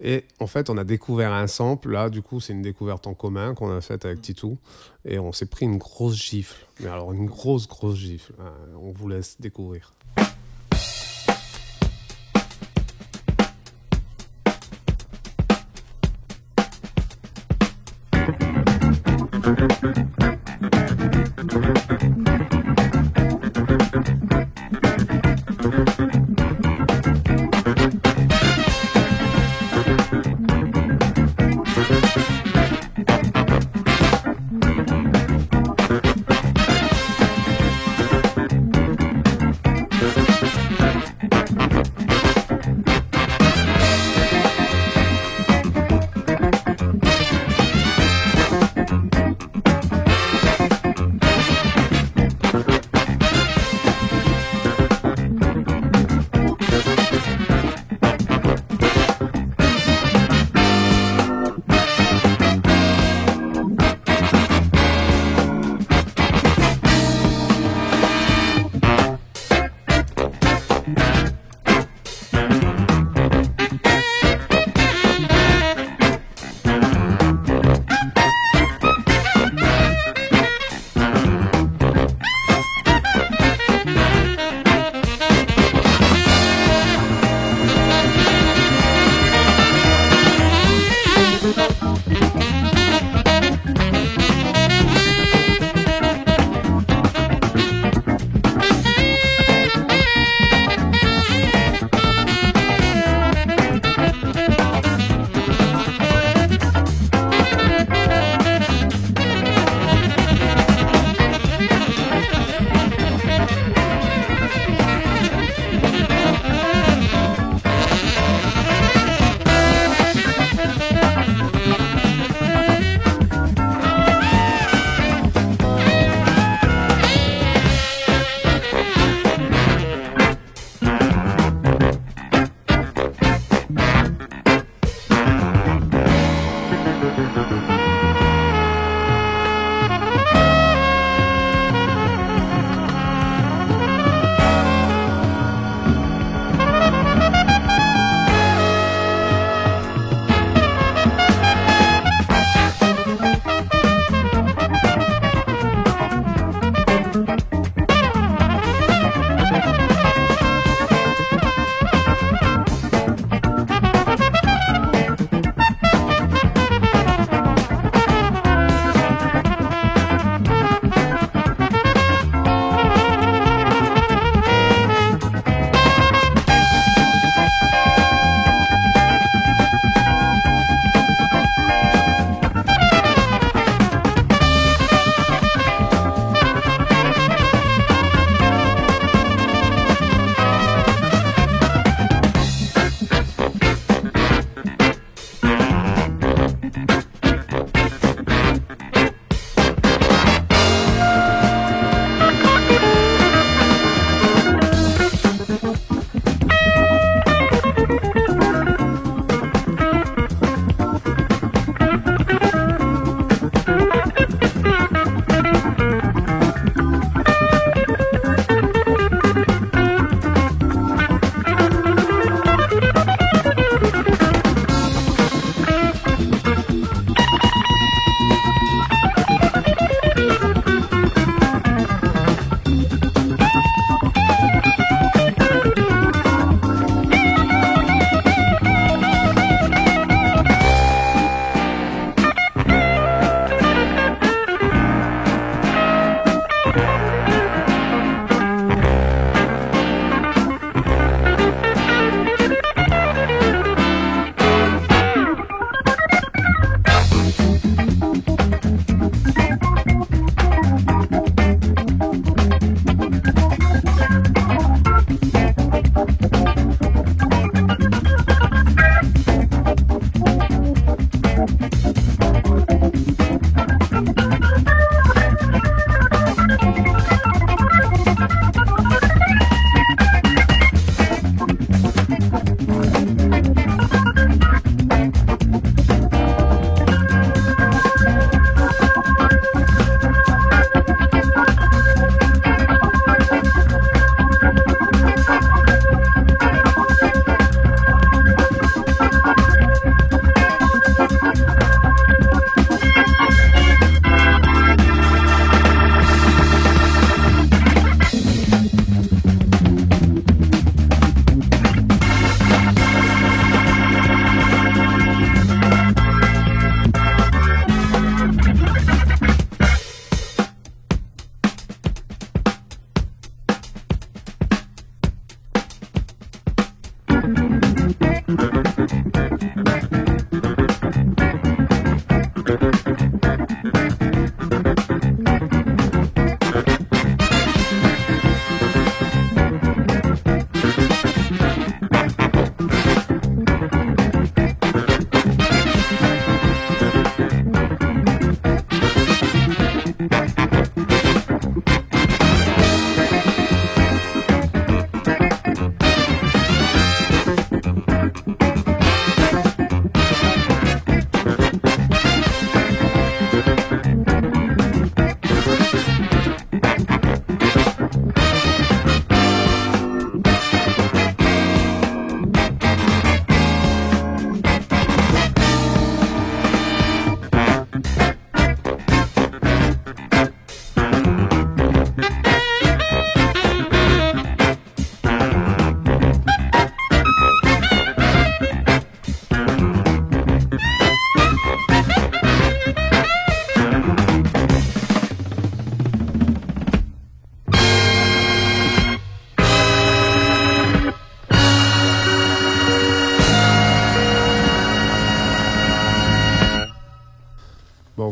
[0.00, 1.90] Et en fait, on a découvert un sample.
[1.90, 4.58] Là, du coup, c'est une découverte en commun qu'on a faite avec Titou.
[5.04, 6.66] Et on s'est pris une grosse gifle.
[6.80, 8.32] Mais alors, une grosse, grosse gifle.
[8.38, 9.92] Euh, on vous laisse découvrir.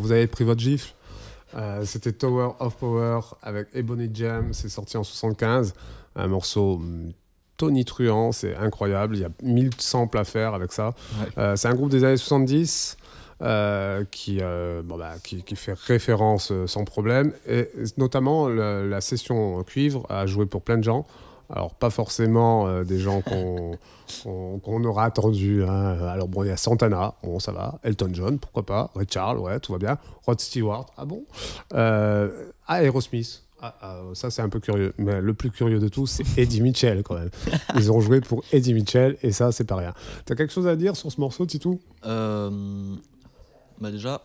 [0.03, 0.92] Vous avez pris votre gifle.
[1.57, 4.53] Euh, C'était Tower of Power avec Ebony Jam.
[4.53, 5.74] C'est sorti en 75.
[6.16, 7.12] Un morceau hum,
[7.57, 9.16] tonitruant, c'est incroyable.
[9.16, 10.94] Il y a 1000 samples à faire avec ça.
[11.38, 12.96] Euh, c'est un groupe des années 70
[13.42, 14.38] euh, qui,
[14.84, 17.32] bon, bah, qui, qui fait référence sans problème.
[17.46, 21.07] Et notamment, le- la session cuivre a joué pour plein de gens.
[21.53, 23.20] Alors, pas forcément euh, des gens
[24.22, 25.62] qu'on aura attendu.
[25.64, 25.98] hein.
[26.09, 27.78] Alors, bon, il y a Santana, bon, ça va.
[27.82, 28.90] Elton John, pourquoi pas.
[28.94, 29.98] Ray Charles, ouais, tout va bien.
[30.26, 31.24] Rod Stewart, ah bon
[31.74, 33.44] euh, Ah, Aerosmith.
[33.61, 34.92] Ah, ah, ça, c'est un peu curieux.
[34.98, 37.30] Mais le plus curieux de tout, c'est Eddie Mitchell, quand même.
[37.76, 39.94] Ils ont joué pour Eddie Mitchell, et ça, c'est pas rien.
[40.24, 41.78] T'as quelque chose à dire sur ce morceau, Titou?
[42.07, 42.50] Euh,
[43.78, 44.22] bah déjà,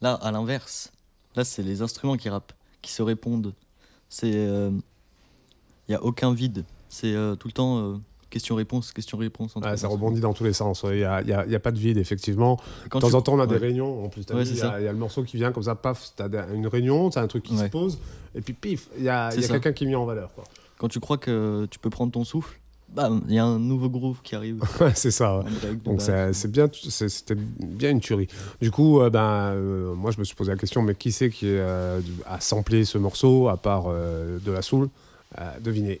[0.00, 0.90] là, à l'inverse,
[1.34, 3.52] là, c'est les instruments qui rappent, qui se répondent.
[4.08, 4.48] C'est.
[5.88, 6.64] Il n'y a aucun vide.
[6.88, 7.96] C'est euh, tout le temps euh,
[8.30, 9.56] question-réponse, question-réponse.
[9.56, 10.84] Ouais, les ça rebondit dans tous les sens.
[10.84, 12.58] Il n'y a, y a- y a pas de vide, effectivement.
[12.90, 13.58] Quand de temps tu- en temps, on a des ouais.
[13.60, 14.04] réunions.
[14.04, 16.12] En plus, t'as Ouais, il y, y a le morceau qui vient comme ça, paf,
[16.16, 17.68] t'as des- une réunion, t'as un truc qui se Ouais.
[17.70, 17.98] pose,
[18.34, 20.30] et puis pif, il y a, quelqu'un qui est mis en valeur.
[20.34, 20.44] Quoi.
[20.78, 22.58] Quand tu crois que tu peux prendre ton souffle,
[22.94, 24.60] bam, il y a un nouveau groove qui arrive.
[24.80, 25.38] Ouais, c'est ça.
[25.38, 25.44] ouais.
[25.84, 28.28] Donc c'est bien, c'était bien une tuerie.
[28.60, 31.30] Du coup, euh, ben, euh, moi je me suis posé la question, mais qui c'est
[31.30, 34.88] qui euh, a samplé ce morceau à part de la soul?
[35.36, 36.00] Euh, Devinez.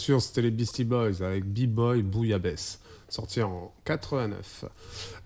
[0.00, 4.64] Sûr, c'était les Beastie Boys avec B-Boy Bouillabaisse, sorti en 89.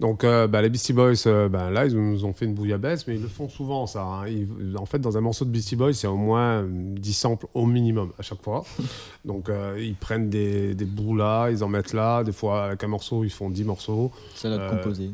[0.00, 3.06] Donc, euh, bah, les Beastie Boys, euh, bah, là, ils nous ont fait une bouillabaisse,
[3.06, 4.02] mais ils le font souvent, ça.
[4.04, 4.26] hein.
[4.28, 7.46] Ils- en fait, dans un morceau de Beastie Boys, a au moins euh, 10 samples
[7.54, 8.64] au minimum à chaque fois.
[9.24, 12.24] Donc, euh, ils prennent des, des bouts là, ils en mettent là.
[12.24, 14.10] Des fois, avec un morceau, ils font 10 morceaux.
[14.34, 15.10] Salade Euh, composée.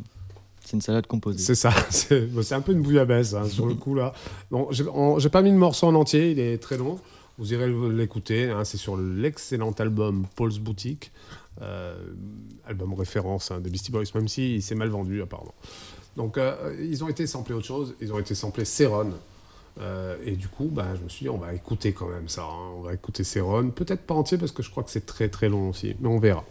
[0.65, 1.39] C'est une salade composée.
[1.43, 4.13] c'est ça, c'est c'est un peu une bouillabaisse hein, sur le coup là.
[4.53, 6.97] Bon, j'ai on- j'ai pas mis le morceau en entier, il est très long.
[7.39, 11.11] Vous irez l'écouter, hein, c'est sur l'excellent album Paul's Boutique,
[11.63, 11.95] euh,
[12.67, 15.55] album référence hein, des Beastie Boys, même si il s'est mal vendu apparemment.
[16.17, 19.13] Donc euh, ils ont été samplés autre chose, ils ont été samplés Céron.
[19.81, 22.43] Euh, et du coup, bah, je me suis dit, on va écouter quand même ça.
[22.43, 22.73] hein.
[22.77, 23.71] On va écouter Céron.
[23.71, 26.19] Peut-être pas entier parce que je crois que c'est très très long aussi, mais on
[26.19, 26.45] verra.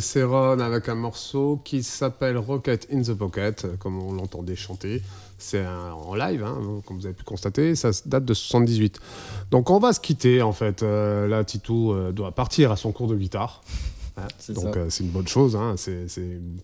[0.00, 4.56] C'était Céron avec un morceau qui s'appelle Rocket in the Pocket, euh, comme on l'entendait
[4.56, 5.02] chanter.
[5.38, 7.74] C'est en live, hein, comme vous avez pu constater.
[7.74, 9.00] Ça date de 78.
[9.50, 10.82] Donc on va se quitter, en fait.
[10.82, 13.62] Euh, là, Titou euh, doit partir à son cours de guitare.
[14.18, 15.56] Hein, Donc euh, c'est une bonne chose.
[15.56, 16.06] hein, C'est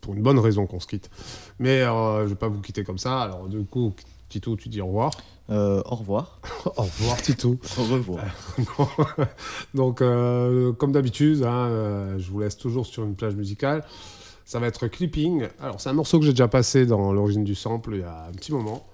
[0.01, 1.11] pour une bonne raison qu'on se quitte.
[1.59, 3.21] Mais je ne vais pas vous quitter comme ça.
[3.21, 3.93] Alors du coup,
[4.31, 5.11] Titou, tu dis au revoir.
[5.53, 6.41] Euh, au revoir.
[6.65, 7.59] au revoir, Titou.
[7.79, 8.25] Au revoir.
[9.75, 13.85] Donc, euh, comme d'habitude, hein, euh, je vous laisse toujours sur une plage musicale.
[14.45, 15.47] Ça va être Clipping.
[15.61, 18.27] Alors, c'est un morceau que j'ai déjà passé dans l'origine du sample il y a
[18.27, 18.87] un petit moment.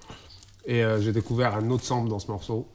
[0.67, 2.69] Et j'ai découvert un autre sample dans ce morceau.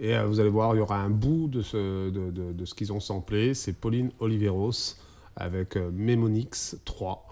[0.00, 2.74] Et vous allez voir, il y aura un bout de ce, de, de- de ce
[2.74, 3.52] qu'ils ont samplé.
[3.52, 4.96] C'est Pauline Oliveros
[5.36, 7.26] avec Memonix 3,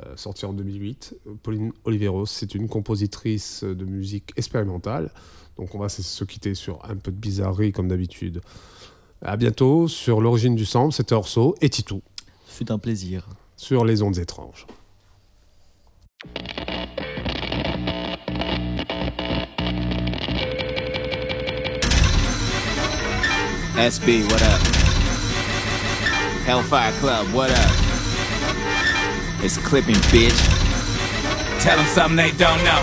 [0.00, 1.16] euh, sorti en 2008.
[1.26, 5.10] Euh, Pauline Oliveros, c'est une compositrice de musique expérimentale.
[5.58, 8.40] Donc on va se- se quitter sur un peu de bizarrerie comme d'habitude.
[9.22, 12.02] À bientôt sur l'origine du sample, c'était Orso et Titou.
[12.46, 13.26] Fut un plaisir.
[13.56, 14.66] Sur les ondes étranges.
[23.76, 24.60] SB, what up?
[26.46, 27.70] Hellfire Club, what up?
[29.42, 30.38] It's clipping, bitch.
[31.60, 32.80] Tell them something they don't know.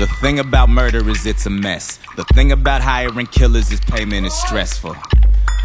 [0.00, 1.98] The thing about murder is it's a mess.
[2.16, 4.96] The thing about hiring killers is payment is stressful.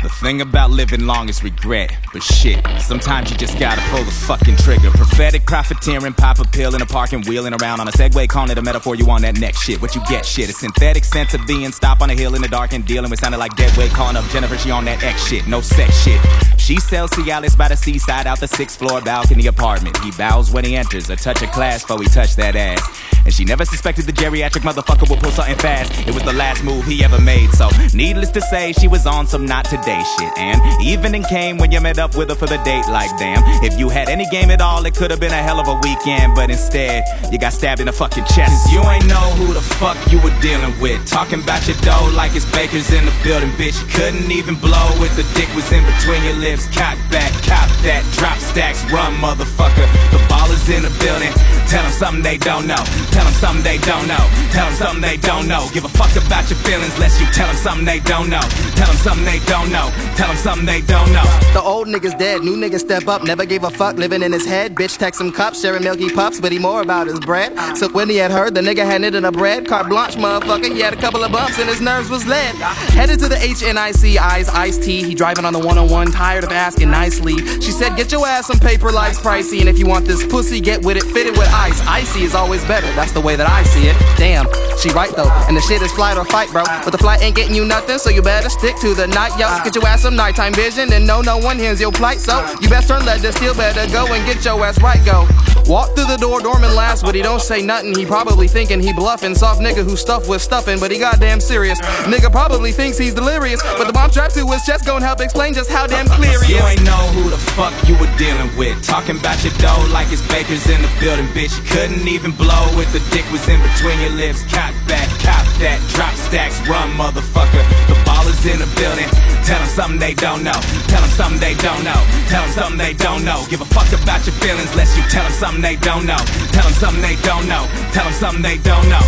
[0.05, 1.91] The thing about living long is regret.
[2.13, 4.91] But shit, sometimes you just gotta pull the fucking trigger.
[4.91, 8.51] Prophetic profiteering, pop a pill in a park and wheeling around on a Segway, calling
[8.51, 8.93] it a metaphor.
[8.93, 9.81] You on that next shit.
[9.81, 10.47] What you get, shit.
[10.47, 11.71] A synthetic sense of being.
[11.71, 13.89] Stop on a hill in the dark and dealing with sounding like dead weight.
[13.93, 15.47] Calling up Jennifer, she on that X shit.
[15.47, 16.21] No sex shit.
[16.59, 19.97] She sells Cialis by the seaside out the sixth floor balcony apartment.
[20.03, 23.01] He bows when he enters, a touch of class before he touch that ass.
[23.25, 26.07] And she never suspected the geriatric motherfucker would pull something fast.
[26.07, 29.25] It was the last move he ever made, so needless to say, she was on
[29.25, 30.31] some not today shit.
[30.37, 33.43] And evening came when you met up with her for the date, like damn.
[33.63, 35.75] If you had any game at all, it could have been a hell of a
[35.83, 38.71] weekend, but instead, you got stabbed in the fucking chest.
[38.71, 41.05] you ain't know who the fuck you were dealing with.
[41.05, 43.79] Talking about your dough like it's bakers in the building, bitch.
[43.81, 46.67] You couldn't even blow with the dick was in between your lips.
[46.75, 49.87] Cock back, cop that, drop stacks, run, motherfucker.
[50.11, 51.31] The ball is in the building.
[51.67, 52.81] Tell them something they don't know.
[53.11, 54.21] Tell them something they don't know.
[54.51, 55.67] Tell them something they don't know.
[55.73, 58.43] Give a fuck about your feelings, lest you tell them something they don't know.
[58.77, 59.84] Tell them something they don't know.
[60.15, 61.23] Tell them something they don't know.
[61.53, 64.45] The old niggas dead, new niggas step up, never gave a fuck, living in his
[64.45, 64.75] head.
[64.75, 67.77] Bitch text him cups, sharing milky pups, but he more about his bread.
[67.77, 70.79] So when he had heard the nigga had knitted a bread, carte blanche motherfucker, he
[70.79, 72.55] had a couple of bumps and his nerves was lead.
[72.55, 76.89] Headed to the HNIC, eyes iced tea, he driving on the 101, tired of asking
[76.89, 77.37] nicely.
[77.61, 80.59] She said, get your ass some paper, life's pricey, and if you want this pussy,
[80.59, 81.79] get with it, fit it with ice.
[81.87, 83.95] Icy is always better, that's the way that I see it.
[84.17, 84.45] Damn,
[84.77, 86.63] she right though, and the shit is flight or fight, bro.
[86.83, 89.47] But the flight ain't getting you nothing, so you better stick to the night, yo.
[89.65, 92.69] Get your ass some nighttime vision, and know no one hears your plight, so you
[92.69, 95.54] best turn left, still better go and get your ass right, go.
[95.67, 97.95] Walk through the door, Dorman laughs, but he don't say nothing.
[97.95, 99.33] He probably thinking he bluffing.
[99.33, 101.81] Soft nigga who stuffed with stuffing, but he goddamn serious.
[102.05, 105.55] Nigga probably thinks he's delirious, but the bomb strapped to his chest gon' help explain
[105.55, 106.61] just how damn clear he is.
[106.61, 108.77] You ain't know who the fuck you were dealing with.
[108.85, 111.57] Talking about your dough like it's bakers in the building, bitch.
[111.57, 114.45] You couldn't even blow with the dick was in between your lips.
[114.53, 117.65] Cock back, cop that, drop stacks, run, motherfucker.
[117.89, 119.09] The ballers in the building.
[119.41, 120.57] Tell them something they don't know.
[120.93, 121.97] Tell them something they don't know.
[122.29, 123.41] Tell them something they don't know.
[123.49, 126.17] Give a fuck about your feelings, lest you tell them something they don't know.
[126.51, 127.67] Tell them something they don't know.
[127.91, 129.01] Tell them something they don't know.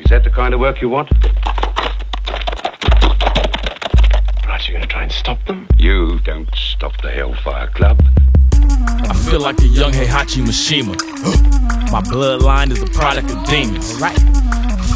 [0.00, 1.10] Is that the kind of work you want?
[4.46, 5.66] Right, you're gonna try and stop them?
[5.78, 8.02] You don't stop the Hellfire Club.
[9.08, 10.94] I feel like a young Heihachi Mishima.
[11.92, 14.00] My bloodline is a product of demons.
[14.00, 14.18] Right.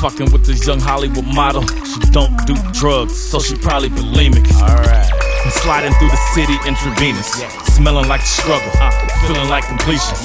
[0.01, 1.63] Fucking with this young Hollywood model.
[1.63, 4.47] She don't do drugs, so she probably bulimic.
[4.61, 5.36] Alright.
[5.47, 7.31] I'm sliding through the city intravenous.
[7.77, 8.69] Smelling like the struggle.
[8.81, 8.91] Uh,
[9.29, 10.19] feeling like completion.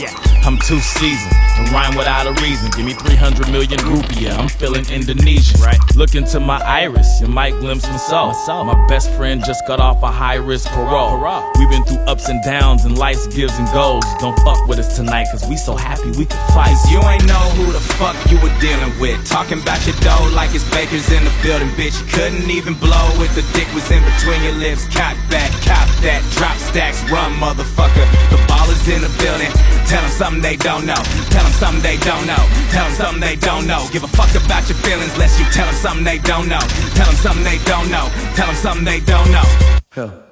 [0.43, 1.35] I'm too seasoned.
[1.57, 2.71] And rhyme without a reason.
[2.71, 4.35] Give me 300 million rupiah.
[4.35, 5.61] I'm feeling Indonesian.
[5.61, 5.77] Right.
[5.95, 7.21] Look into my iris.
[7.21, 8.33] You might glimpse my soul.
[8.63, 11.21] My best friend just got off a high risk parole.
[11.59, 14.01] We've been through ups and downs and life's gives and goes.
[14.19, 16.75] Don't fuck with us tonight, cause we so happy we could fight.
[16.89, 19.23] You ain't know who the fuck you were dealing with.
[19.27, 22.01] Talking about your dough like it's bakers in the building, bitch.
[22.01, 24.87] You couldn't even blow if the dick was in between your lips.
[25.29, 28.05] Back, cop that, drop stacks, run, motherfucker.
[28.29, 29.51] The ballers in the building.
[29.87, 31.01] Tell them something they don't know.
[31.29, 32.43] Tell them something they don't know.
[32.71, 33.87] Tell them something they don't know.
[33.91, 36.63] Give a fuck about your feelings, lest you tell them something they don't know.
[36.95, 38.07] Tell them something they don't know.
[38.35, 39.47] Tell them something they don't know.
[39.91, 40.23] Hell,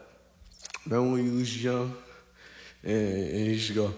[0.86, 1.96] remember when you was young
[2.84, 3.94] and, and you used to go,